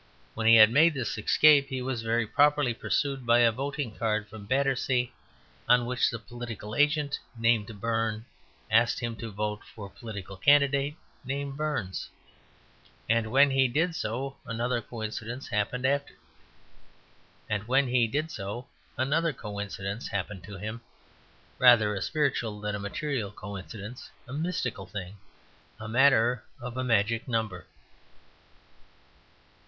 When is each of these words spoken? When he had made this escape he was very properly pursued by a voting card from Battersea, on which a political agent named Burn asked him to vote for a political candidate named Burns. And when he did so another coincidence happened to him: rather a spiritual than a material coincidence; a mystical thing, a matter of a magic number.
When 0.33 0.47
he 0.47 0.55
had 0.55 0.71
made 0.71 0.95
this 0.95 1.15
escape 1.19 1.67
he 1.69 1.79
was 1.79 2.01
very 2.01 2.25
properly 2.25 2.73
pursued 2.73 3.23
by 3.23 3.41
a 3.41 3.51
voting 3.51 3.95
card 3.95 4.27
from 4.27 4.47
Battersea, 4.47 5.13
on 5.69 5.85
which 5.85 6.11
a 6.11 6.17
political 6.17 6.73
agent 6.73 7.19
named 7.37 7.79
Burn 7.79 8.25
asked 8.71 8.99
him 8.99 9.15
to 9.17 9.29
vote 9.29 9.63
for 9.63 9.85
a 9.85 9.89
political 9.91 10.35
candidate 10.37 10.95
named 11.23 11.55
Burns. 11.55 12.09
And 13.07 13.29
when 13.31 13.51
he 13.51 13.67
did 13.67 13.93
so 13.93 14.37
another 14.47 14.81
coincidence 14.81 15.49
happened 15.49 15.83
to 19.43 20.57
him: 20.57 20.81
rather 21.59 21.93
a 21.93 22.01
spiritual 22.01 22.59
than 22.59 22.73
a 22.73 22.79
material 22.79 23.31
coincidence; 23.31 24.09
a 24.27 24.33
mystical 24.33 24.87
thing, 24.87 25.17
a 25.79 25.87
matter 25.87 26.43
of 26.59 26.75
a 26.75 26.83
magic 26.83 27.27
number. 27.27 27.67